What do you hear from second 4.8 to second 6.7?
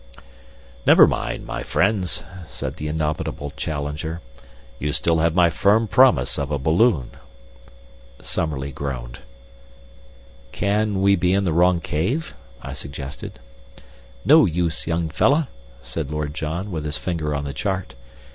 have still my firm promise of a